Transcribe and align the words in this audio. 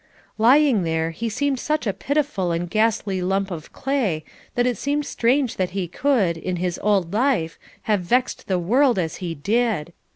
Lying 0.39 0.81
there 0.81 1.11
he 1.11 1.29
seemed 1.29 1.59
such 1.59 1.85
a 1.85 1.93
pitiful 1.93 2.51
and 2.51 2.67
ghastly 2.67 3.21
lump 3.21 3.51
of 3.51 3.71
clay 3.71 4.25
that 4.55 4.65
it 4.65 4.75
seemed 4.75 5.05
strange 5.05 5.57
that 5.57 5.69
he 5.77 5.87
could, 5.87 6.37
in 6.37 6.55
his 6.55 6.79
old 6.81 7.13
life, 7.13 7.59
have 7.83 8.01
vexed 8.01 8.47
the 8.47 8.57
world 8.57 8.97
as 8.97 9.17
he 9.17 9.35
did. 9.35 9.93